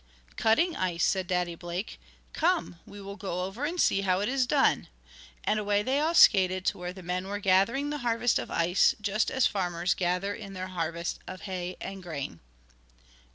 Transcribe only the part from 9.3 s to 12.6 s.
farmers gather in their harvest of hay and grain.